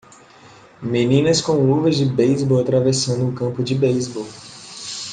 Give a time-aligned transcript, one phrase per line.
[0.81, 4.25] meninas com luvas de beisebol atravessando um campo de beisebol